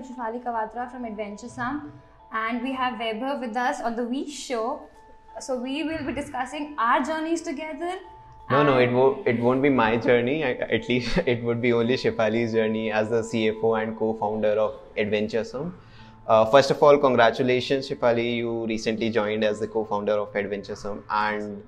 I'm 0.00 0.06
Shifali 0.06 0.42
Kawatra 0.42 0.90
from 0.90 1.04
Adventuresome 1.04 1.92
and 2.32 2.62
we 2.62 2.72
have 2.72 2.98
Weber 2.98 3.38
with 3.38 3.54
us 3.54 3.82
on 3.82 3.96
the 3.96 4.06
V 4.06 4.30
Show. 4.30 4.80
So 5.40 5.58
we 5.60 5.82
will 5.84 6.02
be 6.06 6.14
discussing 6.14 6.74
our 6.78 7.02
journeys 7.02 7.42
together. 7.42 7.98
No, 8.50 8.62
no, 8.62 8.78
it 8.78 8.90
won't. 8.90 9.28
It 9.28 9.38
won't 9.38 9.60
be 9.60 9.68
my 9.68 9.98
journey. 9.98 10.42
I, 10.42 10.52
at 10.76 10.88
least 10.88 11.18
it 11.26 11.42
would 11.44 11.60
be 11.60 11.74
only 11.74 11.98
Shifali's 11.98 12.54
journey 12.54 12.90
as 12.90 13.10
the 13.10 13.20
CFO 13.20 13.82
and 13.82 13.98
co-founder 13.98 14.54
of 14.66 14.78
Adventuresome. 14.96 15.76
Uh, 16.26 16.46
first 16.46 16.70
of 16.70 16.82
all, 16.82 16.96
congratulations, 16.96 17.90
Shifali. 17.90 18.36
You 18.36 18.66
recently 18.66 19.10
joined 19.10 19.44
as 19.44 19.60
the 19.60 19.68
co-founder 19.68 20.12
of 20.12 20.34
Adventuresome, 20.34 21.04
and 21.10 21.62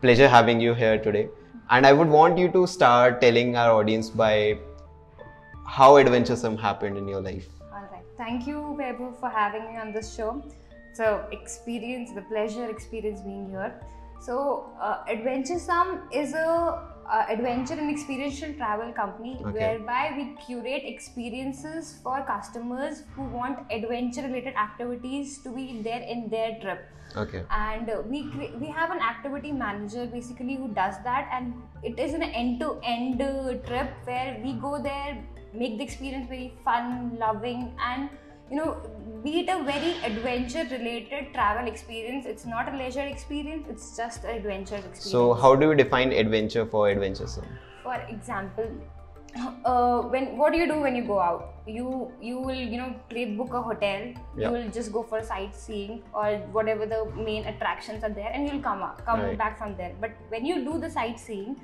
pleasure 0.00 0.28
having 0.28 0.58
you 0.58 0.72
here 0.72 0.98
today. 0.98 1.28
And 1.68 1.86
I 1.86 1.92
would 1.92 2.08
want 2.08 2.38
you 2.38 2.48
to 2.52 2.66
start 2.66 3.20
telling 3.20 3.56
our 3.56 3.72
audience 3.72 4.08
by 4.08 4.58
how 5.66 5.98
Adventuresome 5.98 6.56
happened 6.56 6.96
in 6.96 7.06
your 7.08 7.20
life. 7.20 7.46
Thank 8.16 8.46
you, 8.46 8.76
Weber, 8.78 9.12
for 9.18 9.28
having 9.28 9.66
me 9.72 9.78
on 9.78 9.92
this 9.92 10.14
show. 10.14 10.42
So, 10.92 11.26
experience, 11.32 12.12
the 12.12 12.22
pleasure 12.22 12.70
experience 12.70 13.20
being 13.20 13.50
here. 13.50 13.80
So, 14.20 14.70
uh, 14.80 15.02
Adventuresome 15.08 16.08
is 16.12 16.34
a 16.34 16.94
uh, 17.10 17.26
adventure 17.28 17.74
and 17.74 17.90
experiential 17.90 18.52
travel 18.54 18.92
company 18.92 19.38
Okay. 19.44 19.52
whereby 19.52 20.12
we 20.16 20.34
curate 20.44 20.82
experiences 20.84 21.98
for 22.02 22.22
customers 22.22 23.02
who 23.14 23.24
want 23.24 23.58
adventure-related 23.70 24.54
activities 24.54 25.38
to 25.42 25.50
be 25.50 25.82
there 25.82 26.00
in 26.00 26.28
their 26.30 26.58
trip 26.60 26.86
Okay. 27.16 27.42
and 27.50 27.90
uh, 27.90 28.02
we 28.08 28.30
cre- 28.30 28.56
we 28.58 28.66
have 28.66 28.90
an 28.90 29.00
activity 29.00 29.52
manager 29.52 30.06
basically 30.06 30.56
who 30.56 30.68
does 30.68 30.94
that 31.04 31.28
and 31.30 31.54
it 31.82 31.98
is 31.98 32.14
an 32.14 32.22
end 32.22 32.60
to 32.60 32.80
end 32.82 33.18
trip 33.66 33.90
where 34.04 34.40
we 34.42 34.54
go 34.54 34.80
there 34.82 35.22
make 35.54 35.78
the 35.78 35.84
experience 35.84 36.28
very 36.28 36.52
fun 36.64 37.16
loving 37.18 37.72
and 37.80 38.08
you 38.50 38.56
know 38.56 38.76
be 39.24 39.40
it 39.40 39.48
a 39.48 39.62
very 39.64 39.92
adventure 40.08 40.64
related 40.70 41.32
travel 41.36 41.66
experience 41.66 42.26
it's 42.26 42.44
not 42.46 42.72
a 42.72 42.76
leisure 42.76 43.06
experience 43.12 43.66
it's 43.74 43.96
just 43.96 44.24
an 44.24 44.36
adventure 44.36 44.76
experience 44.76 45.10
So, 45.12 45.32
how 45.34 45.54
do 45.54 45.68
you 45.70 45.74
define 45.74 46.12
adventure 46.12 46.66
for 46.66 46.88
Adventuresome? 46.90 47.46
for 47.82 47.94
example 48.08 48.68
uh, 49.64 50.02
when 50.02 50.36
what 50.38 50.52
do 50.52 50.58
you 50.58 50.66
do 50.66 50.80
when 50.80 50.94
you 50.94 51.04
go 51.04 51.18
out 51.20 51.54
you 51.66 52.12
you 52.20 52.38
will 52.38 52.54
you 52.74 52.78
know 52.78 52.94
book 53.36 53.54
a 53.54 53.62
hotel 53.62 54.02
Yeah. 54.36 54.46
you 54.46 54.50
will 54.56 54.68
just 54.70 54.92
go 54.92 55.02
for 55.02 55.22
sightseeing 55.22 56.02
or 56.12 56.36
whatever 56.58 56.86
the 56.86 57.04
main 57.16 57.46
attractions 57.46 58.04
are 58.04 58.10
there 58.10 58.30
and 58.32 58.46
you'll 58.48 58.60
come 58.62 58.82
up, 58.82 59.04
come 59.06 59.20
Right. 59.20 59.38
back 59.38 59.58
from 59.58 59.76
there 59.76 59.94
but 60.00 60.10
when 60.28 60.44
you 60.44 60.64
do 60.64 60.78
the 60.78 60.90
sightseeing 60.90 61.56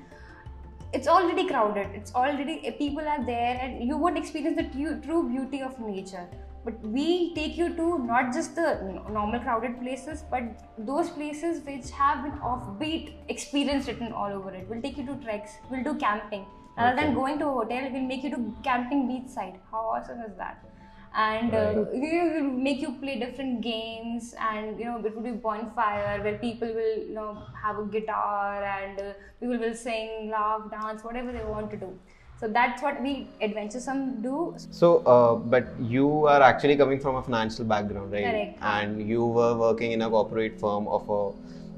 it's 0.93 1.07
already 1.07 1.47
crowded. 1.47 1.87
It's 1.93 2.13
already 2.13 2.61
eh, 2.65 2.71
people 2.71 3.07
are 3.07 3.25
there 3.25 3.57
and 3.61 3.83
you 3.87 3.97
won't 3.97 4.17
experience 4.17 4.57
the 4.57 4.63
tu- 4.63 4.99
true 5.01 5.27
beauty 5.29 5.61
of 5.61 5.79
nature. 5.79 6.27
But 6.63 6.79
we 6.81 7.33
take 7.33 7.57
you 7.57 7.75
to 7.75 7.99
not 7.99 8.33
just 8.33 8.55
the 8.55 9.01
normal 9.09 9.39
crowded 9.39 9.79
places 9.81 10.23
but 10.29 10.43
those 10.77 11.09
places 11.09 11.63
which 11.65 11.89
have 11.91 12.25
an 12.25 12.33
offbeat 12.41 13.13
experience 13.29 13.87
written 13.87 14.11
all 14.11 14.31
over 14.31 14.51
it. 14.53 14.67
We'll 14.69 14.81
take 14.81 14.97
you 14.97 15.05
to 15.07 15.15
treks. 15.15 15.51
We'll 15.69 15.83
do 15.83 15.95
camping. 15.95 16.45
Rather 16.77 16.93
Okay. 16.97 17.05
than 17.05 17.15
going 17.15 17.39
to 17.39 17.47
a 17.47 17.51
hotel 17.51 17.89
we'll 17.91 18.03
make 18.03 18.23
you 18.23 18.29
to 18.31 18.53
camping 18.63 19.07
beachside. 19.07 19.57
How 19.71 19.79
awesome 19.95 20.21
is 20.21 20.35
that 20.37 20.63
and 21.13 21.53
uh, 21.53 21.57
Right. 21.57 21.93
we 21.93 22.11
will 22.33 22.51
make 22.67 22.79
you 22.81 22.91
play 23.01 23.19
different 23.19 23.61
games 23.61 24.33
and 24.39 24.79
you 24.79 24.85
know 24.85 24.97
it 25.05 25.15
will 25.15 25.23
be 25.23 25.31
bonfire 25.31 26.21
where 26.23 26.37
people 26.37 26.73
will 26.73 26.97
you 27.09 27.13
know 27.13 27.43
have 27.63 27.79
a 27.79 27.85
guitar 27.85 28.63
and 28.63 28.99
uh, 28.99 29.13
people 29.39 29.57
will 29.57 29.73
sing 29.73 30.29
laugh 30.31 30.69
dance 30.71 31.03
whatever 31.03 31.31
they 31.33 31.43
want 31.43 31.69
to 31.71 31.77
do 31.77 31.91
so 32.39 32.47
that's 32.47 32.81
what 32.81 33.01
we 33.01 33.27
adventuresome 33.41 34.21
do 34.21 34.55
So, 34.71 34.97
uh, 35.05 35.35
but 35.35 35.65
you 35.79 36.25
are 36.25 36.41
actually 36.41 36.75
coming 36.75 36.99
from 36.99 37.15
a 37.17 37.21
financial 37.21 37.65
background, 37.65 38.11
right? 38.11 38.23
Correct. 38.23 38.57
And 38.63 39.07
you 39.07 39.25
were 39.25 39.55
working 39.55 39.91
in 39.91 40.01
a 40.01 40.09
corporate 40.09 40.59
firm 40.59 40.87
of 40.87 41.07
a 41.07 41.21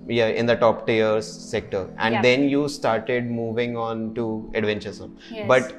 yeah 0.07 0.27
in 0.27 0.45
the 0.45 0.55
top 0.55 0.85
tiers 0.87 1.27
sector, 1.27 1.89
and 1.97 2.13
Yeah. 2.15 2.21
then 2.21 2.47
you 2.49 2.67
started 2.67 3.29
moving 3.29 3.77
on 3.77 4.13
to 4.15 4.25
adventuresome. 4.55 5.17
Yes. 5.31 5.47
But 5.47 5.75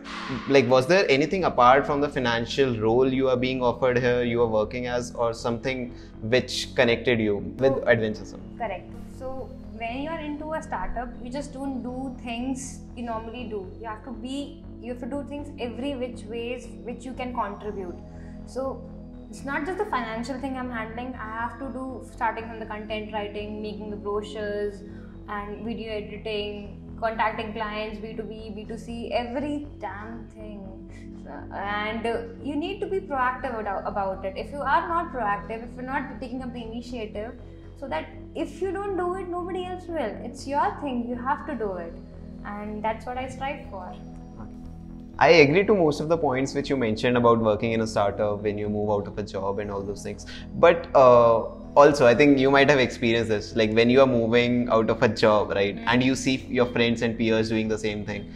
like, 0.48 0.68
was 0.68 0.86
there 0.86 1.04
anything 1.08 1.44
apart 1.44 1.86
from 1.86 2.00
the 2.00 2.08
financial 2.08 2.78
role 2.78 3.12
you 3.12 3.28
are 3.28 3.36
being 3.36 3.62
offered 3.62 3.98
here? 3.98 4.22
You 4.22 4.42
are 4.42 4.48
working 4.48 4.86
as, 4.86 5.14
or 5.14 5.32
something 5.34 5.92
which 6.22 6.74
connected 6.74 7.20
you 7.20 7.36
with 7.58 7.86
adventuresome? 7.86 8.40
correct 8.58 8.90
so 9.18 9.48
when 9.78 10.02
you 10.02 10.08
are 10.10 10.20
into 10.20 10.52
a 10.54 10.62
startup 10.62 11.08
you 11.22 11.30
just 11.30 11.52
don't 11.52 11.82
do 11.82 12.16
things 12.22 12.80
you 12.96 13.02
normally 13.04 13.44
do 13.44 13.60
you 13.80 13.86
have 13.86 14.02
to 14.04 14.12
be 14.12 14.62
you 14.80 14.92
have 14.92 15.00
to 15.00 15.06
do 15.06 15.22
things 15.28 15.50
every 15.60 15.94
which 15.94 16.22
ways 16.24 16.68
which 16.84 17.04
you 17.04 17.12
can 17.12 17.34
contribute 17.34 17.96
so 18.46 18.80
it's 19.34 19.44
not 19.44 19.66
just 19.66 19.78
the 19.78 19.86
financial 19.86 20.38
thing 20.38 20.56
i'm 20.56 20.70
handling. 20.70 21.12
I 21.20 21.28
have 21.38 21.58
to 21.58 21.68
do 21.76 22.08
starting 22.12 22.48
from 22.48 22.60
the 22.60 22.66
content 22.66 23.12
writing 23.12 23.60
making 23.60 23.90
the 23.90 23.96
brochures 23.96 24.82
and 25.28 25.64
video 25.64 25.90
editing 25.92 26.96
contacting 27.00 27.52
clients 27.52 27.98
b2b 27.98 28.36
b2c 28.56 29.10
every 29.10 29.66
damn 29.80 30.28
thing. 30.28 30.60
And 31.52 32.06
you 32.46 32.54
need 32.54 32.78
to 32.78 32.86
be 32.86 33.00
proactive 33.00 33.58
about 33.58 34.24
it. 34.24 34.34
If 34.36 34.52
you 34.52 34.60
are 34.60 34.86
not 34.86 35.12
proactive 35.12 35.68
if 35.68 35.74
you're 35.74 35.90
not 35.90 36.20
taking 36.20 36.40
up 36.40 36.52
the 36.52 36.62
initiative 36.62 37.32
so 37.80 37.88
that 37.88 38.06
if 38.36 38.62
you 38.62 38.70
don't 38.70 38.96
do 38.96 39.14
it 39.16 39.28
nobody 39.28 39.64
else 39.64 39.88
will. 39.88 40.16
It's 40.30 40.46
your 40.46 40.76
thing. 40.80 41.08
You 41.08 41.16
have 41.16 41.44
to 41.48 41.56
do 41.56 41.72
it. 41.72 41.98
And 42.44 42.84
that's 42.84 43.04
what 43.04 43.18
i 43.18 43.28
strive 43.28 43.68
for 43.68 43.92
I 45.21 45.27
agree 45.43 45.65
to 45.65 45.75
most 45.75 45.99
of 45.99 46.07
the 46.07 46.17
points 46.17 46.53
which 46.55 46.69
you 46.69 46.77
mentioned 46.77 47.17
about 47.17 47.39
working 47.39 47.73
in 47.73 47.81
a 47.81 47.87
startup 47.87 48.41
when 48.41 48.57
you 48.57 48.69
move 48.69 48.89
out 48.89 49.05
of 49.05 49.17
a 49.17 49.23
job 49.23 49.59
and 49.59 49.69
all 49.69 49.81
those 49.81 50.01
things. 50.01 50.25
But 50.55 50.87
uh, 50.95 51.41
also, 51.75 52.07
I 52.07 52.15
think 52.15 52.39
you 52.39 52.49
might 52.49 52.69
have 52.69 52.79
experienced 52.79 53.27
this, 53.27 53.53
like 53.53 53.73
when 53.73 53.89
you 53.89 53.99
are 53.99 54.07
moving 54.07 54.69
out 54.69 54.89
of 54.89 55.03
a 55.03 55.09
job, 55.09 55.49
right, 55.49 55.77
and 55.87 56.01
you 56.01 56.15
see 56.15 56.37
your 56.47 56.67
friends 56.67 57.01
and 57.01 57.17
peers 57.17 57.49
doing 57.49 57.67
the 57.67 57.77
same 57.77 58.05
thing, 58.05 58.31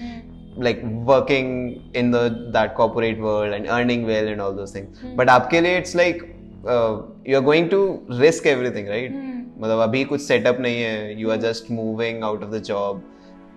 like 0.57 0.83
working 0.83 1.89
in 1.94 2.11
the 2.11 2.49
that 2.51 2.75
corporate 2.75 3.17
world 3.17 3.53
and 3.53 3.66
earning 3.67 4.05
well 4.05 4.27
and 4.27 4.41
all 4.41 4.53
those 4.53 4.71
things. 4.73 4.99
But 5.16 5.29
आपके 5.29 5.61
लिए 5.61 5.79
it's 5.79 5.95
like 5.95 6.21
uh, 6.67 7.01
you 7.23 7.38
are 7.38 7.41
going 7.41 7.69
to 7.69 8.05
risk 8.09 8.45
everything, 8.45 8.88
right? 8.88 9.11
मतलब 9.59 9.79
अभी 9.79 10.03
कुछ 10.05 10.27
setup 10.27 10.59
नहीं 10.59 10.81
है, 10.81 11.17
you 11.17 11.31
are 11.31 11.38
just 11.38 11.69
moving 11.71 12.23
out 12.23 12.44
of 12.44 12.51
the 12.51 12.59
job. 12.59 13.01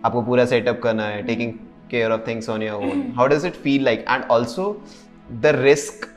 आपको 0.04 0.22
पूरा 0.22 0.46
setup 0.46 0.80
करना 0.82 1.06
है, 1.06 1.26
taking 1.26 1.58
care 1.93 2.11
of 2.11 2.25
things 2.25 2.49
on 2.49 2.61
your 2.61 2.81
own. 2.89 3.11
How 3.19 3.27
does 3.27 3.43
it 3.43 3.55
feel 3.55 3.83
like? 3.83 4.03
And 4.07 4.23
also 4.25 4.81
the 5.41 5.53
risk 5.57 6.07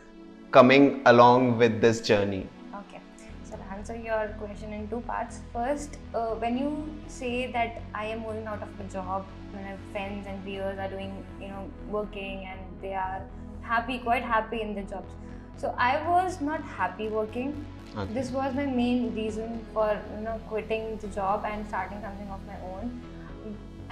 coming 0.51 1.03
along 1.07 1.59
with 1.59 1.81
this 1.81 2.01
journey. 2.01 2.47
Okay, 2.81 3.01
so 3.45 3.57
to 3.57 3.63
answer 3.77 3.97
your 3.97 4.29
question 4.39 4.73
in 4.73 4.89
two 4.89 5.01
parts. 5.13 5.41
First, 5.53 5.99
uh, 6.15 6.35
when 6.45 6.59
you 6.59 6.71
say 7.09 7.51
that 7.53 7.83
I 7.95 8.05
am 8.07 8.21
moving 8.21 8.47
out 8.47 8.63
of 8.63 8.77
the 8.79 8.85
job, 8.85 9.27
when 9.53 9.65
my 9.65 9.77
friends 9.93 10.27
and 10.27 10.45
peers 10.45 10.79
are 10.79 10.89
doing, 10.89 11.25
you 11.41 11.49
know, 11.49 11.71
working 11.89 12.47
and 12.53 12.61
they 12.81 12.95
are 12.95 13.23
happy, 13.63 13.99
quite 13.99 14.23
happy 14.23 14.61
in 14.61 14.75
their 14.75 14.85
jobs. 14.85 15.13
So 15.57 15.75
I 15.79 16.07
was 16.09 16.41
not 16.41 16.63
happy 16.63 17.09
working. 17.09 17.65
Okay. 17.97 18.13
This 18.13 18.31
was 18.31 18.55
my 18.55 18.67
main 18.67 19.15
reason 19.15 19.65
for 19.73 19.89
you 20.17 20.23
know 20.25 20.41
quitting 20.49 20.97
the 21.03 21.07
job 21.09 21.45
and 21.51 21.67
starting 21.69 22.01
something 22.01 22.29
of 22.29 22.41
my 22.47 22.57
own. 22.71 23.01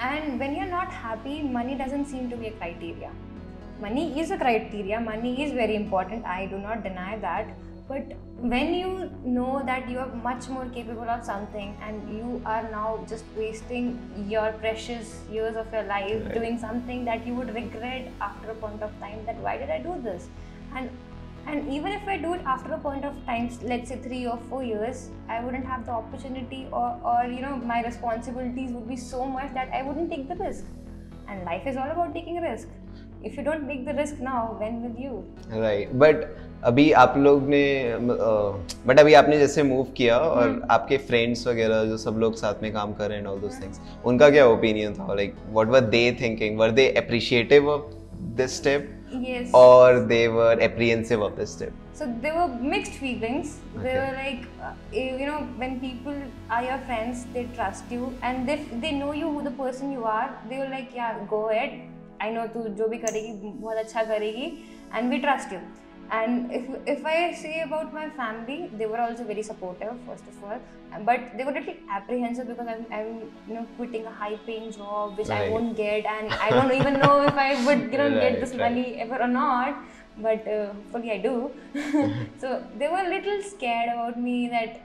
And 0.02 0.40
when 0.40 0.54
you're 0.54 0.72
not 0.78 0.92
happy, 0.92 1.42
money 1.42 1.74
doesn't 1.76 2.06
seem 2.06 2.28
to 2.30 2.36
be 2.36 2.48
a 2.48 2.52
criteria. 2.52 3.10
Money 3.80 4.18
is 4.20 4.30
a 4.30 4.36
criteria. 4.36 5.00
Money 5.00 5.42
is 5.44 5.52
very 5.52 5.76
important. 5.76 6.24
I 6.24 6.46
do 6.46 6.58
not 6.58 6.82
deny 6.82 7.18
that. 7.18 7.54
But 7.88 8.16
when 8.38 8.74
you 8.74 9.10
know 9.24 9.62
that 9.64 9.88
you 9.88 9.98
are 9.98 10.08
much 10.24 10.48
more 10.48 10.66
capable 10.66 11.08
of 11.08 11.24
something 11.24 11.76
and 11.82 12.16
you 12.16 12.42
are 12.44 12.62
now 12.70 13.04
just 13.08 13.24
wasting 13.36 13.98
your 14.28 14.52
precious 14.52 15.20
years 15.30 15.56
of 15.56 15.72
your 15.72 15.82
life 15.84 16.24
Right. 16.24 16.34
doing 16.34 16.58
something 16.58 17.04
that 17.04 17.26
you 17.26 17.34
would 17.34 17.54
regret 17.54 18.10
after 18.20 18.50
a 18.50 18.54
point 18.54 18.82
of 18.82 18.98
time 19.00 19.24
that 19.26 19.36
why 19.46 19.56
did 19.58 19.70
i 19.70 19.78
do 19.78 20.00
this? 20.02 20.28
And 20.74 20.90
and 21.51 21.69
even 21.73 21.93
if 21.97 22.07
i 22.13 22.17
do 22.23 22.33
it 22.37 22.41
after 22.53 22.73
a 22.73 22.79
point 22.85 23.05
of 23.09 23.19
time 23.27 23.45
let's 23.71 23.93
say 23.93 23.97
3 24.07 24.23
or 24.31 24.37
4 24.49 24.63
years 24.63 25.03
i 25.35 25.37
wouldn't 25.43 25.69
have 25.73 25.85
the 25.85 25.93
opportunity 25.99 26.65
or 26.71 26.87
or 27.11 27.19
you 27.35 27.41
know 27.45 27.53
my 27.71 27.77
responsibilities 27.85 28.73
would 28.77 28.89
be 28.95 28.99
so 29.03 29.29
much 29.37 29.53
that 29.59 29.77
i 29.79 29.81
wouldn't 29.89 30.11
take 30.15 30.27
the 30.33 30.37
risk 30.41 30.65
and 31.29 31.45
life 31.51 31.71
is 31.71 31.79
all 31.83 31.93
about 31.95 32.13
taking 32.17 32.41
a 32.41 32.43
risk 32.49 32.67
if 33.23 33.37
you 33.37 33.43
don't 33.43 33.67
take 33.67 33.85
the 33.85 33.93
risk 33.93 34.19
now 34.27 34.41
when 34.59 34.83
will 34.83 34.99
you 35.05 35.15
right 35.61 35.93
but 36.03 36.27
अभी 36.65 36.91
आप 36.99 37.13
लोग 37.17 37.47
ने 37.49 37.63
but 38.87 38.99
अभी 38.99 39.13
आपने 39.13 39.37
जैसे 39.39 39.63
move 39.63 39.87
किया 39.97 40.17
और 40.17 40.61
आपके 40.71 40.97
फ्रेंड्स 41.09 41.47
वगैरह 41.47 41.83
जो 41.85 41.97
सब 41.97 42.17
लोग 42.19 42.35
साथ 42.35 42.61
में 42.63 42.71
काम 42.73 42.93
कर 42.93 43.09
रहे 43.09 43.17
हैं 43.17 43.25
ऑल 43.27 43.39
दोस 43.39 43.61
थिंग्स 43.61 43.79
उनका 44.11 44.29
क्या 44.29 44.45
ओपिनियन 44.47 44.93
था 44.93 45.13
like 45.13 45.35
what 45.49 45.67
were 45.75 45.89
they 45.95 46.11
thinking 46.21 46.59
were 46.59 46.71
they 46.79 46.89
appreciative 47.03 47.69
of 47.69 47.91
this 48.41 48.57
step 48.57 49.00
yes 49.12 49.50
or 49.52 50.00
they 50.12 50.28
were 50.28 50.56
apprehensive 50.60 51.20
of 51.20 51.36
this 51.36 51.56
trip 51.56 51.72
so 51.92 52.06
there 52.22 52.34
were 52.34 52.48
mixed 52.74 52.92
feelings 53.04 53.60
Okay. 53.76 53.82
they 53.84 53.94
were 53.98 54.14
like 54.16 54.42
uh, 54.62 54.74
you 54.92 55.26
know 55.26 55.40
when 55.62 55.78
people 55.80 56.16
are 56.50 56.62
your 56.64 56.78
friends 56.88 57.26
they 57.34 57.44
trust 57.58 57.90
you 57.90 58.18
and 58.22 58.48
they 58.48 58.56
they 58.84 58.92
know 58.92 59.12
you 59.12 59.30
who 59.30 59.42
the 59.42 59.54
person 59.62 59.92
you 59.92 60.04
are 60.04 60.28
they 60.48 60.58
were 60.58 60.68
like 60.68 60.90
yeah 60.94 61.18
go 61.34 61.48
ahead 61.50 61.80
i 62.20 62.30
know 62.34 62.46
तू 62.54 62.66
जो 62.80 62.88
भी 62.88 62.98
करेगी 63.06 63.32
बहुत 63.60 63.76
अच्छा 63.84 64.02
करेगी 64.12 64.50
and 64.94 65.10
we 65.14 65.18
trust 65.20 65.52
you 65.52 65.60
and 66.18 66.52
if 66.58 66.64
if 66.92 67.04
i 67.10 67.16
say 67.42 67.52
about 67.66 67.92
my 67.98 68.08
family 68.16 68.56
they 68.80 68.86
were 68.92 69.00
also 69.04 69.24
very 69.24 69.42
supportive 69.42 69.94
first 70.06 70.24
of 70.32 70.44
all. 70.44 70.60
But 71.06 71.20
they 71.38 71.44
were 71.44 71.52
a 71.52 71.54
little 71.60 71.74
apprehensive 71.90 72.48
because 72.48 72.66
i'm, 72.68 72.84
I'm 72.96 73.12
you 73.48 73.54
know 73.54 73.66
quitting 73.76 74.04
a 74.04 74.10
high 74.10 74.36
paying 74.46 74.70
job 74.72 75.16
which 75.16 75.30
i 75.30 75.48
won't 75.48 75.74
get. 75.76 76.04
And 76.04 76.34
i 76.34 76.50
don't 76.50 76.72
even 76.80 77.00
know 77.04 77.22
if 77.26 77.34
i 77.34 77.64
would 77.66 77.90
you 77.92 77.98
know 77.98 78.10
Right, 78.10 78.20
get 78.24 78.40
this 78.40 78.50
right. 78.50 78.60
money 78.70 79.00
ever 79.00 79.18
or 79.22 79.28
not. 79.28 79.76
But 80.18 80.46
uh, 80.46 80.66
hopefully 80.74 81.12
i 81.12 81.18
do. 81.18 81.50
So 82.42 82.62
they 82.78 82.88
were 82.88 83.02
a 83.06 83.08
little 83.08 83.42
scared 83.42 83.88
about 83.94 84.20
me 84.20 84.48
that 84.48 84.80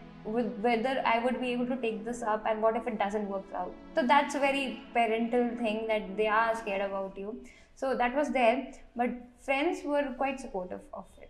whether 0.67 0.93
i 1.13 1.19
would 1.25 1.41
be 1.41 1.49
able 1.55 1.67
to 1.73 1.75
take 1.83 1.99
this 2.05 2.21
up 2.21 2.45
and 2.49 2.61
what 2.61 2.75
if 2.77 2.87
it 2.87 2.97
doesn't 2.97 3.27
work 3.27 3.45
out. 3.53 3.73
So 3.95 4.07
that's 4.07 4.35
a 4.35 4.39
very 4.39 4.81
parental 4.93 5.49
thing 5.57 5.87
that 5.87 6.15
they 6.17 6.27
are 6.27 6.55
scared 6.55 6.81
about 6.89 7.17
you 7.17 7.37
so 7.82 7.94
that 8.00 8.14
was 8.20 8.30
there 8.38 8.56
but 9.02 9.10
friends 9.48 9.84
were 9.92 10.04
quite 10.22 10.40
supportive 10.40 10.80
of 10.94 11.04
it 11.26 11.28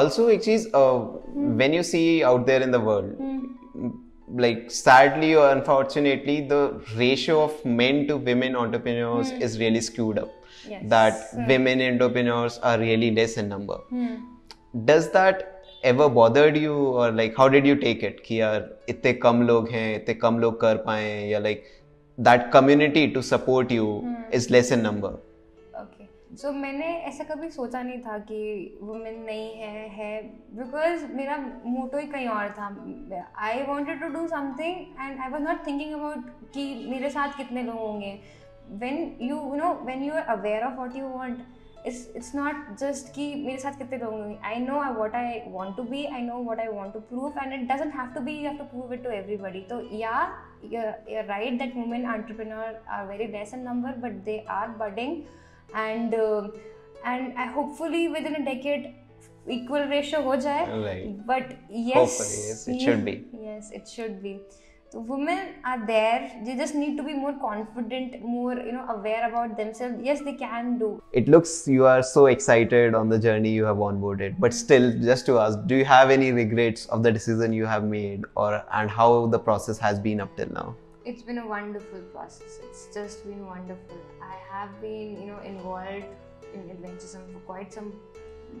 also 0.00 0.28
एक 0.30 0.42
चीज 0.44 0.66
when 1.62 1.72
you 1.78 1.82
see 1.92 2.06
out 2.30 2.46
there 2.50 2.62
in 2.66 2.70
the 2.76 2.80
world 2.80 3.12
like 4.44 4.70
sadly 4.70 5.30
or 5.34 5.46
unfortunately 5.54 6.36
the 6.52 6.60
ratio 6.96 7.38
of 7.44 7.64
men 7.80 8.06
to 8.10 8.16
women 8.28 8.54
entrepreneurs 8.56 9.30
is 9.48 9.58
really 9.64 9.80
skewed 9.90 10.18
up 10.24 10.30
Yes. 10.70 10.82
that 10.90 11.22
women 11.48 11.80
entrepreneurs 11.84 12.56
are 12.70 12.78
really 12.78 13.10
less 13.14 13.32
in 13.42 13.48
number 13.52 13.78
does 14.90 15.08
that 15.16 15.40
ever 15.90 16.08
bothered 16.18 16.56
you 16.56 16.74
or 16.74 17.10
like 17.20 17.36
how 17.36 17.48
did 17.54 17.66
you 17.70 17.74
take 17.80 18.02
it 18.08 18.20
कि 18.26 18.40
यार 18.40 18.68
इतने 18.88 19.12
कम 19.24 19.42
लोग 19.48 19.68
हैं 19.70 19.88
इतने 19.96 20.14
कम 20.24 20.38
लोग 20.44 20.60
कर 20.60 20.76
पाए 20.86 21.08
या 21.30 21.40
like 21.46 21.64
that 22.28 22.44
community 22.52 23.04
to 23.16 23.22
support 23.32 23.74
you 23.78 23.88
is 24.40 24.48
less 24.56 24.70
in 24.76 24.82
number 24.88 25.12
सो 26.35 26.51
मैंने 26.51 26.85
ऐसा 27.07 27.23
कभी 27.23 27.49
सोचा 27.49 27.81
नहीं 27.81 27.99
था 28.01 28.17
कि 28.19 28.79
वुमेन 28.81 29.19
नहीं 29.25 29.51
है 29.57 29.87
है 29.89 30.21
बिकॉज़ 30.55 31.05
मेरा 31.15 31.37
मोटो 31.65 31.97
ही 31.97 32.07
कहीं 32.07 32.27
और 32.27 32.49
था। 32.57 32.67
I 33.45 33.61
wanted 33.67 34.01
to 34.01 34.07
do 34.13 34.27
something 34.27 34.75
and 34.99 35.19
I 35.19 35.29
was 35.29 35.43
not 35.43 35.65
thinking 35.67 35.93
about 35.93 36.25
कि 36.53 36.65
मेरे 36.89 37.09
साथ 37.09 37.37
कितने 37.37 37.63
लोग 37.63 37.77
होंगे। 37.79 38.19
When 38.81 39.17
you 39.21 39.35
you 39.35 39.55
know 39.55 39.73
when 39.85 40.03
you 40.03 40.13
are 40.13 40.37
aware 40.37 40.63
of 40.63 40.73
what 40.79 40.95
you 40.95 41.07
want 41.07 41.39
it's 41.85 42.11
it's 42.15 42.35
not 42.35 42.75
just 42.79 43.13
कि 43.15 43.33
मेरे 43.45 43.57
साथ 43.59 43.77
कितने 43.77 43.97
लोग 43.97 44.13
होंगे। 44.13 44.37
I 44.47 44.59
know 44.59 44.79
I 44.81 44.93
what 44.93 45.15
I 45.15 45.39
want 45.47 45.77
to 45.77 45.83
be 45.83 46.05
I 46.05 46.21
know 46.21 46.37
what 46.43 46.59
I 46.59 46.67
want 46.67 46.93
to 46.93 46.99
prove 46.99 47.39
and 47.43 47.53
it 47.53 47.67
doesn't 47.71 47.95
have 47.95 48.13
to 48.15 48.21
be 48.21 48.37
you 48.37 48.49
have 48.49 48.57
to 48.57 48.63
prove 48.75 48.93
it 48.93 49.03
to 49.03 49.09
everybody 49.09 49.61
तो 49.69 49.81
या 49.97 50.21
right 50.63 51.57
that 51.59 51.75
women 51.75 52.05
women 52.05 52.53
are 52.89 53.05
very 53.07 53.27
less 53.33 53.53
in 53.53 53.63
number, 53.63 53.93
but 54.05 54.23
they 54.25 54.39
are 54.59 54.69
budding. 54.79 55.21
and 55.73 56.13
uh, 56.13 56.47
and 57.05 57.37
hopefully 57.51 58.07
within 58.07 58.35
a 58.35 58.45
decade 58.45 58.95
equal 59.49 59.87
ratio 59.87 60.21
ho 60.21 60.37
jaye. 60.37 60.85
Right. 60.85 61.25
But 61.25 61.57
yes, 61.69 61.95
hopefully 61.95 62.47
yes, 62.47 62.67
it 62.67 62.81
should 62.81 63.05
be. 63.05 63.25
Yes, 63.33 63.71
it 63.71 63.87
should 63.87 64.23
be. 64.23 64.39
So 64.89 64.99
women 64.99 65.55
are 65.65 65.85
there. 65.85 66.31
They 66.45 66.55
just 66.55 66.73
need 66.73 66.95
to 66.95 67.03
be 67.03 67.13
more 67.13 67.33
confident, 67.39 68.21
more 68.21 68.53
you 68.53 68.71
know 68.71 68.85
aware 68.87 69.27
about 69.27 69.57
themselves. 69.57 69.95
Yes, 70.01 70.21
they 70.21 70.33
can 70.33 70.77
do. 70.79 71.03
It 71.11 71.27
looks 71.27 71.67
you 71.67 71.85
are 71.85 72.01
so 72.01 72.27
excited 72.27 72.95
on 72.95 73.09
the 73.09 73.19
journey 73.19 73.51
you 73.51 73.65
have 73.65 73.77
onboarded, 73.77 74.39
but 74.39 74.51
mm-hmm. 74.51 74.57
still, 74.57 74.91
just 75.01 75.25
to 75.25 75.39
ask, 75.39 75.59
do 75.65 75.75
you 75.75 75.83
have 75.83 76.09
any 76.09 76.31
regrets 76.31 76.85
of 76.85 77.03
the 77.03 77.11
decision 77.11 77.51
you 77.51 77.65
have 77.65 77.83
made, 77.83 78.23
or 78.35 78.63
and 78.71 78.89
how 78.89 79.27
the 79.27 79.39
process 79.39 79.77
has 79.77 79.99
been 79.99 80.21
up 80.21 80.35
till 80.37 80.49
now? 80.51 80.75
It's 81.07 81.21
been 81.21 81.37
a 81.37 81.47
wonderful 81.47 82.01
process. 82.13 82.59
It's 82.65 82.87
just 82.93 83.25
been 83.25 83.45
wonderful. 83.45 83.97
I 84.21 84.35
have 84.51 84.81
been 84.81 85.21
you 85.21 85.27
know 85.27 85.39
involved 85.39 86.03
in 86.53 86.63
adventurism 86.73 87.31
for 87.31 87.39
quite 87.51 87.73
some 87.73 87.93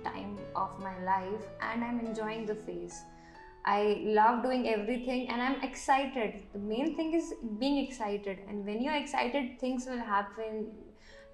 time 0.03 0.37
of 0.55 0.79
my 0.79 0.93
life 1.03 1.45
and 1.61 1.83
i'm 1.83 1.99
enjoying 1.99 2.45
the 2.45 2.55
phase. 2.55 3.01
I 3.65 4.01
love 4.17 4.43
doing 4.43 4.67
everything 4.69 5.27
and 5.29 5.41
i'm 5.41 5.61
excited. 5.61 6.43
The 6.53 6.59
main 6.59 6.95
thing 6.95 7.13
is 7.13 7.33
being 7.59 7.79
excited 7.85 8.39
and 8.47 8.65
when 8.65 8.81
you're 8.81 9.01
excited 9.05 9.59
things 9.59 9.85
will 9.85 10.05
happen 10.15 10.67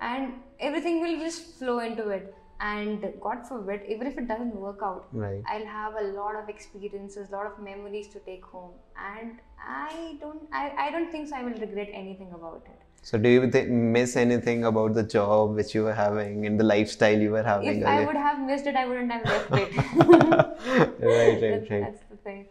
and 0.01 0.33
everything 0.59 1.01
will 1.01 1.19
just 1.19 1.59
flow 1.59 1.79
into 1.79 2.09
it 2.09 2.33
and 2.69 3.05
god 3.23 3.45
forbid 3.47 3.81
even 3.93 4.07
if 4.07 4.17
it 4.17 4.27
doesn't 4.27 4.55
work 4.55 4.79
out 4.89 5.07
right 5.11 5.43
I'll 5.53 5.65
have 5.65 5.95
a 6.01 6.03
lot 6.17 6.35
of 6.35 6.49
experiences, 6.49 7.29
a 7.29 7.31
lot 7.35 7.45
of 7.45 7.59
memories 7.59 8.07
to 8.09 8.19
take 8.19 8.45
home, 8.45 8.71
and 8.97 9.39
I 9.65 10.17
don't, 10.21 10.41
I, 10.51 10.73
I 10.85 10.91
don't 10.91 11.11
think 11.11 11.27
so 11.29 11.35
I 11.35 11.43
will 11.43 11.57
regret 11.65 11.89
anything 11.93 12.31
about 12.33 12.63
it. 12.65 12.79
so 13.01 13.17
do 13.17 13.29
you 13.29 13.49
th- 13.51 13.67
miss 13.67 14.15
anything 14.15 14.65
about 14.69 14.93
the 14.93 15.03
job 15.03 15.55
which 15.55 15.73
you 15.75 15.83
were 15.83 15.93
having 15.93 16.45
and 16.45 16.59
the 16.59 16.63
lifestyle 16.63 17.19
you 17.27 17.31
were 17.31 17.43
having 17.43 17.81
If 17.81 17.87
I 17.87 18.05
would 18.05 18.15
have 18.15 18.39
missed 18.39 18.67
it, 18.67 18.75
I 18.75 18.85
wouldn't 18.85 19.11
have 19.11 19.25
left 19.25 19.51
it. 19.51 19.75
right 20.99 21.41
right 21.41 21.41
that's, 21.51 21.69
right 21.69 21.81
that's 21.81 22.03
the 22.09 22.17
thing. 22.27 22.45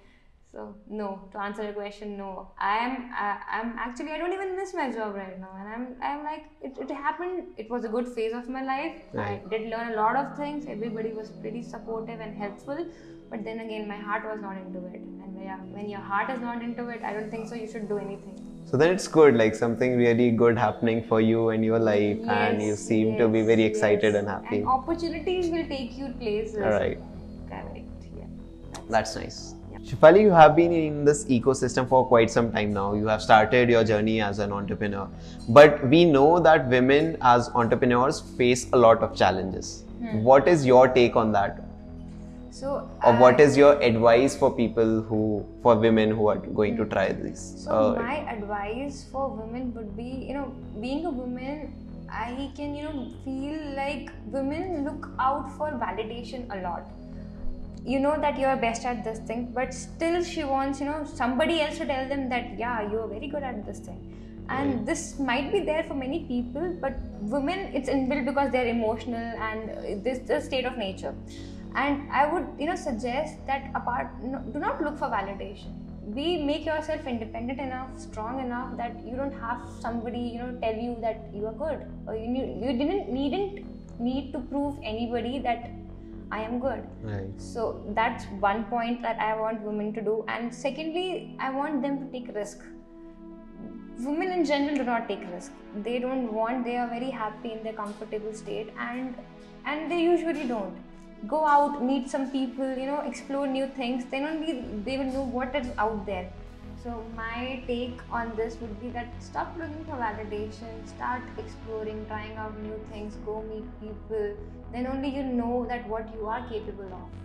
So 0.55 0.75
no, 0.87 1.29
to 1.33 1.39
answer 1.41 1.63
your 1.63 1.73
question, 1.73 2.19
no. 2.19 2.51
I 2.59 2.77
am, 2.87 3.11
I, 3.19 3.39
I'm 3.51 3.75
actually, 3.79 4.11
I 4.13 4.19
don't 4.19 4.35
even 4.35 4.55
miss 4.55 4.75
my 4.75 4.91
job 4.93 5.15
right 5.15 5.41
now, 5.41 5.49
and 5.59 5.67
I'm, 5.75 5.85
I'm 6.03 6.25
like, 6.25 6.45
it, 6.61 6.77
it 6.79 6.91
happened. 6.95 7.45
It 7.57 7.71
was 7.71 7.85
a 7.85 7.89
good 7.89 8.07
phase 8.07 8.35
of 8.35 8.51
my 8.51 8.63
life. 8.63 8.97
Right. 9.15 9.41
I 9.45 9.49
did 9.49 9.71
learn 9.71 9.93
a 9.93 9.97
lot 9.97 10.15
of 10.15 10.37
things. 10.37 10.67
Everybody 10.69 11.13
was 11.15 11.31
pretty 11.31 11.63
supportive 11.63 12.21
and 12.21 12.37
helpful, 12.37 12.87
but 13.31 13.45
then 13.45 13.61
again, 13.61 13.89
my 13.89 13.97
heart 13.97 14.25
was 14.27 14.43
not 14.43 14.59
into 14.59 14.85
it. 14.89 15.01
And 15.01 15.35
when, 15.35 15.47
your- 15.47 15.65
when 15.79 15.89
your 15.89 16.01
heart 16.01 16.29
is 16.29 16.41
not 16.43 16.61
into 16.63 16.89
it, 16.91 17.03
I 17.03 17.15
don't 17.15 17.31
think 17.31 17.49
so. 17.49 17.55
You 17.55 17.67
should 17.77 17.89
do 17.89 17.97
anything. 18.09 18.39
so 18.71 18.79
then 18.81 18.93
it's 18.97 19.07
good 19.15 19.35
like 19.39 19.55
something 19.61 19.97
really 20.01 20.27
good 20.43 20.59
happening 20.59 21.01
for 21.09 21.19
you 21.29 21.41
and 21.55 21.65
your 21.71 21.79
life 21.87 22.21
and 22.35 22.61
you 22.67 22.69
Yes, 22.75 22.85
seem 22.91 23.09
to 23.19 23.27
be 23.35 23.43
very 23.49 23.65
excited 23.71 24.13
yes. 24.13 24.21
and 24.21 24.29
happy 24.33 24.59
And 24.61 24.69
opportunities 24.75 25.49
will 25.55 25.67
take 25.73 25.97
you 26.03 26.07
places. 26.21 26.63
all 26.69 26.77
right 26.77 27.01
Correct. 27.51 28.07
Yeah. 28.21 28.31
That's 28.95 29.17
nice. 29.23 29.41
Shifali, 29.85 30.21
you 30.23 30.31
have 30.31 30.55
been 30.55 30.73
in 30.73 31.05
this 31.05 31.25
ecosystem 31.25 31.89
for 31.89 32.07
quite 32.07 32.31
some 32.31 32.53
time 32.53 32.73
now. 32.73 32.95
You 32.95 33.09
have 33.09 33.21
started 33.21 33.69
your 33.69 33.83
journey 33.85 34.21
as 34.21 34.39
an 34.39 34.53
entrepreneur. 34.53 35.09
But 35.49 35.85
we 35.89 36.05
know 36.05 36.39
that 36.39 36.69
women 36.69 37.17
as 37.21 37.51
entrepreneurs 37.55 38.21
face 38.21 38.69
a 38.73 38.77
lot 38.77 39.03
of 39.03 39.17
challenges. 39.17 39.85
What 40.13 40.47
is 40.49 40.65
your 40.67 40.89
take 40.89 41.17
on 41.17 41.33
that? 41.33 41.61
So. 42.51 42.89
Or 43.05 43.13
what 43.17 43.41
I- 43.41 43.45
is 43.45 43.57
your 43.57 43.81
advice 43.83 44.37
for 44.37 44.51
people 44.55 45.03
who, 45.03 45.45
for 45.63 45.75
women 45.77 46.11
who 46.11 46.29
are 46.29 46.37
going 46.39 46.77
to 46.77 46.85
try 46.85 47.13
this? 47.13 47.65
So 47.65 47.71
Uh, 47.71 47.95
my 48.01 48.17
advice 48.31 49.05
for 49.11 49.29
women 49.29 49.73
would 49.75 49.97
be, 49.97 50.11
you 50.29 50.35
know, 50.35 50.53
being 50.81 51.07
a 51.07 51.11
woman, 51.11 51.75
I 52.09 52.51
can, 52.57 52.75
you 52.75 52.85
know, 52.85 53.07
feel 53.25 53.59
like 53.77 54.11
women 54.27 54.85
look 54.85 55.09
out 55.19 55.51
for 55.57 55.71
validation 55.87 56.45
a 56.57 56.63
lot. 56.63 56.83
You 57.85 58.01
know 58.01 58.17
that 58.21 58.39
you're 58.39 58.57
best 58.57 58.85
at 58.85 59.05
this 59.05 59.19
thing, 59.21 59.53
but 59.55 59.75
still 59.75 60.23
she 60.23 60.45
wants, 60.45 60.81
you 60.81 60.87
know, 60.87 61.05
somebody 61.05 61.61
else 61.61 61.79
to 61.79 61.87
tell 61.87 62.09
them 62.09 62.29
that, 62.29 62.59
yeah, 62.59 62.91
you're 62.91 63.09
very 63.09 63.29
good 63.29 63.43
at 63.43 63.67
this 63.67 63.81
thing. 63.81 64.01
And 64.49 64.87
this 64.87 65.19
might 65.19 65.53
be 65.53 65.61
there 65.61 65.85
for 65.85 65.95
many 65.95 66.25
people, 66.25 66.77
but 66.81 66.95
women, 67.21 67.75
it's 67.75 67.89
inbuilt 67.89 68.27
because 68.27 68.51
they're 68.53 68.67
emotional 68.67 69.17
and 69.17 70.05
this 70.05 70.19
the 70.21 70.41
state 70.41 70.65
of 70.65 70.77
nature. 70.77 71.15
And 71.75 72.11
I 72.13 72.31
would, 72.33 72.47
you 72.59 72.67
know, 72.67 72.77
suggest 72.77 73.47
that 73.47 73.71
apart, 73.75 74.09
no, 74.23 74.41
do 74.41 74.59
not 74.59 74.83
look 74.83 74.99
for 74.99 75.07
validation 75.07 75.73
be 76.15 76.43
make 76.45 76.67
yourself 76.67 77.07
independent 77.07 77.61
enough 77.61 77.89
strong 77.97 78.41
enough 78.41 78.77
that 78.77 78.93
you 79.07 79.15
don't 79.15 79.33
have 79.33 79.61
somebody 79.81 80.19
you 80.19 80.39
know 80.39 80.59
tell 80.61 80.75
you 80.75 80.97
that 81.01 81.31
you 81.33 81.47
are 81.47 81.53
good 81.53 81.87
or 82.07 82.17
you 82.17 82.27
you 82.63 82.73
didn't 82.81 83.09
needn't 83.09 83.65
need 84.01 84.33
to 84.33 84.41
prove 84.41 84.77
anybody 84.83 85.39
that 85.39 85.71
i 86.37 86.41
am 86.43 86.59
good. 86.61 86.85
Right. 87.03 87.41
so 87.47 87.65
that's 87.97 88.25
one 88.45 88.65
point 88.75 89.03
that 89.07 89.19
i 89.29 89.33
want 89.41 89.63
women 89.63 89.93
to 89.95 90.03
do. 90.11 90.25
And 90.29 90.55
secondly 90.55 91.37
i 91.39 91.51
want 91.51 91.83
them 91.83 91.99
to 92.05 92.13
take 92.13 92.35
risk. 92.35 92.61
Women 93.99 94.33
in 94.33 94.45
general 94.45 94.77
do 94.77 94.85
not 94.85 95.09
take 95.09 95.25
risk. 95.33 95.53
They 95.89 95.99
don't 95.99 96.33
want 96.33 96.65
they 96.65 96.77
are 96.77 96.89
very 96.89 97.11
happy 97.11 97.53
in 97.53 97.63
their 97.63 97.75
comfortable 97.75 98.35
state 98.35 98.73
and 98.79 99.15
and 99.65 99.91
they 99.91 100.01
usually 100.03 100.47
don't. 100.55 100.77
Go 101.29 101.45
out 101.47 101.83
meet 101.91 102.09
some 102.11 102.31
people 102.31 102.79
you 102.85 102.87
know 102.93 103.01
explore 103.13 103.47
new 103.47 103.67
things. 103.83 104.07
Then 104.15 104.31
only 104.31 104.65
they 104.89 104.97
will 105.03 105.13
know 105.19 105.27
what 105.41 105.55
is 105.63 105.69
out 105.79 106.07
there 106.07 106.31
so 106.83 107.05
my 107.17 107.63
take 107.67 107.99
on 108.11 108.35
this 108.37 108.57
would 108.61 108.81
be 108.81 108.89
that 108.91 109.09
stop 109.23 109.57
looking 109.59 109.85
for 109.85 109.97
validation 109.97 110.87
start 110.87 111.23
exploring 111.39 112.05
trying 112.07 112.37
out 112.37 112.59
new 112.61 112.79
things 112.91 113.17
go 113.27 113.43
meet 113.43 113.65
people 113.81 114.37
then 114.73 114.87
only 114.87 115.15
you 115.17 115.23
know 115.23 115.67
that 115.69 115.87
what 115.89 116.15
you 116.15 116.27
are 116.27 116.47
capable 116.49 116.95
of 117.01 117.23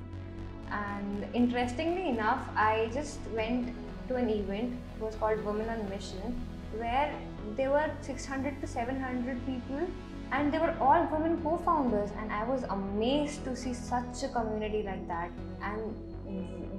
and 0.71 1.25
interestingly 1.33 2.09
enough, 2.09 2.41
I 2.55 2.89
just 2.93 3.19
went 3.33 3.73
to 4.07 4.15
an 4.15 4.29
event. 4.29 4.73
It 4.97 5.01
was 5.01 5.15
called 5.15 5.43
Women 5.45 5.69
on 5.69 5.89
Mission, 5.89 6.41
where 6.77 7.13
there 7.55 7.71
were 7.71 7.89
600 8.01 8.59
to 8.61 8.67
700 8.67 9.45
people, 9.45 9.87
and 10.31 10.53
they 10.53 10.59
were 10.59 10.75
all 10.81 11.07
women 11.11 11.41
co-founders. 11.41 12.09
And 12.19 12.31
I 12.31 12.43
was 12.43 12.63
amazed 12.63 13.45
to 13.45 13.55
see 13.55 13.73
such 13.73 14.23
a 14.23 14.27
community 14.29 14.83
like 14.83 15.07
that. 15.07 15.31
And 15.61 15.95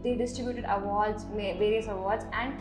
they 0.03 0.15
distributed 0.17 0.65
awards, 0.69 1.25
various 1.25 1.89
awards, 1.89 2.25
and 2.33 2.55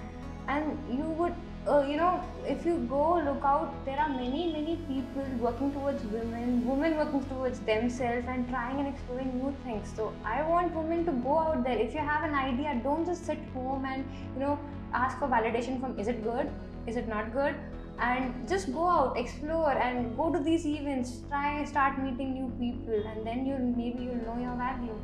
and 0.47 0.77
you 0.89 1.03
would 1.03 1.35
uh, 1.67 1.81
you 1.81 1.97
know, 1.97 2.23
if 2.45 2.65
you 2.65 2.77
go 2.89 3.15
look 3.15 3.43
out, 3.43 3.73
there 3.85 3.99
are 3.99 4.07
many, 4.07 4.53
many 4.53 4.77
people 4.87 5.25
working 5.37 5.71
towards 5.73 6.01
women, 6.05 6.65
women 6.65 6.95
working 6.95 7.23
towards 7.25 7.59
themselves 7.59 8.25
and 8.29 8.47
trying 8.47 8.79
and 8.79 8.87
exploring 8.87 9.37
new 9.37 9.53
things. 9.65 9.89
So 9.95 10.13
I 10.23 10.43
want 10.43 10.73
women 10.73 11.05
to 11.05 11.11
go 11.11 11.37
out 11.37 11.65
there. 11.65 11.77
If 11.77 11.93
you 11.93 11.99
have 11.99 12.23
an 12.23 12.33
idea, 12.33 12.79
don't 12.83 13.05
just 13.05 13.25
sit 13.25 13.39
home 13.53 13.83
and 13.85 14.05
you 14.33 14.39
know 14.39 14.57
ask 14.93 15.19
for 15.19 15.27
validation 15.27 15.81
from 15.81 15.99
is 15.99 16.07
it 16.07 16.23
good, 16.23 16.49
is 16.85 16.95
it 16.95 17.09
not 17.09 17.33
good, 17.33 17.55
and 17.99 18.47
just 18.47 18.71
go 18.71 18.87
out, 18.87 19.17
explore, 19.17 19.71
and 19.71 20.15
go 20.15 20.31
to 20.31 20.39
these 20.39 20.65
events. 20.65 21.21
Try 21.27 21.65
start 21.65 22.01
meeting 22.01 22.33
new 22.33 22.49
people, 22.61 23.05
and 23.11 23.27
then 23.27 23.45
you 23.45 23.57
maybe 23.57 24.03
you'll 24.03 24.23
know 24.25 24.39
your 24.39 24.55
value. 24.55 24.97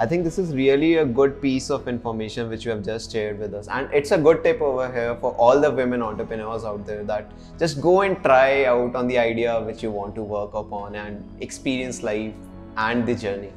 I 0.00 0.06
think 0.06 0.22
this 0.22 0.38
is 0.38 0.54
really 0.54 0.98
a 0.98 1.04
good 1.04 1.42
piece 1.42 1.70
of 1.70 1.88
information 1.88 2.48
which 2.48 2.64
you 2.64 2.70
have 2.70 2.84
just 2.84 3.10
shared 3.10 3.40
with 3.40 3.52
us. 3.52 3.66
And 3.66 3.92
it's 3.92 4.12
a 4.12 4.18
good 4.18 4.44
tip 4.44 4.60
over 4.60 4.92
here 4.92 5.16
for 5.16 5.32
all 5.32 5.60
the 5.60 5.72
women 5.72 6.02
entrepreneurs 6.02 6.64
out 6.64 6.86
there 6.86 7.02
that 7.02 7.32
just 7.58 7.80
go 7.80 8.02
and 8.02 8.22
try 8.22 8.66
out 8.66 8.94
on 8.94 9.08
the 9.08 9.18
idea 9.18 9.60
which 9.60 9.82
you 9.82 9.90
want 9.90 10.14
to 10.14 10.22
work 10.22 10.54
upon 10.54 10.94
and 10.94 11.28
experience 11.40 12.04
life 12.04 12.32
and 12.76 13.06
the 13.06 13.16
journey. 13.16 13.52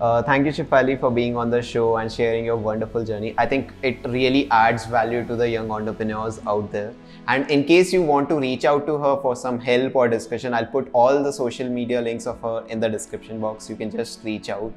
Uh, 0.00 0.22
thank 0.22 0.46
you, 0.46 0.52
Shifali, 0.52 0.98
for 0.98 1.10
being 1.10 1.36
on 1.36 1.50
the 1.50 1.60
show 1.60 1.98
and 1.98 2.10
sharing 2.10 2.42
your 2.46 2.56
wonderful 2.56 3.04
journey. 3.04 3.34
I 3.36 3.46
think 3.46 3.70
it 3.82 3.98
really 4.08 4.50
adds 4.50 4.86
value 4.86 5.26
to 5.26 5.36
the 5.36 5.46
young 5.46 5.70
entrepreneurs 5.70 6.40
out 6.46 6.72
there. 6.72 6.94
And 7.28 7.50
in 7.50 7.64
case 7.64 7.92
you 7.92 8.02
want 8.02 8.30
to 8.30 8.40
reach 8.40 8.64
out 8.64 8.86
to 8.86 8.96
her 8.96 9.20
for 9.20 9.36
some 9.36 9.60
help 9.60 9.94
or 9.94 10.08
discussion, 10.08 10.54
I'll 10.54 10.64
put 10.64 10.88
all 10.94 11.22
the 11.22 11.32
social 11.32 11.68
media 11.68 12.00
links 12.00 12.26
of 12.26 12.40
her 12.40 12.64
in 12.68 12.80
the 12.80 12.88
description 12.88 13.40
box. 13.40 13.68
You 13.68 13.76
can 13.76 13.90
just 13.90 14.24
reach 14.24 14.48
out. 14.48 14.72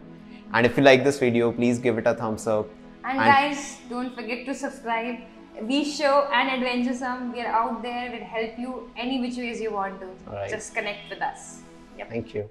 And 0.53 0.65
if 0.65 0.75
you 0.75 0.83
like 0.83 1.05
this 1.05 1.19
video, 1.19 1.53
please 1.53 1.79
give 1.79 1.97
it 1.97 2.05
a 2.05 2.13
thumbs 2.13 2.45
up. 2.45 2.67
And, 3.05 3.17
and 3.17 3.25
guys, 3.25 3.77
don't 3.89 4.13
forget 4.13 4.45
to 4.45 4.53
subscribe. 4.53 5.19
V 5.61 5.85
Show 5.85 6.27
and 6.33 6.49
adventuresome. 6.49 7.31
We 7.31 7.41
are 7.41 7.53
out 7.61 7.81
there. 7.81 8.11
We'll 8.11 8.25
help 8.25 8.59
you 8.59 8.89
any 8.97 9.21
which 9.21 9.37
ways 9.37 9.61
you 9.61 9.71
want 9.71 10.01
to. 10.01 10.07
Right. 10.29 10.49
Just 10.49 10.75
connect 10.75 11.09
with 11.09 11.21
us. 11.21 11.61
Yep. 11.97 12.09
Thank 12.09 12.33
you. 12.33 12.41